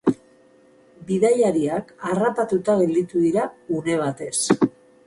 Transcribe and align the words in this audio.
Bidaiariak 1.09 1.93
harrapatuta 2.09 2.79
gelditu 2.81 3.23
dira 3.29 3.49
une 3.83 4.01
batez. 4.05 4.35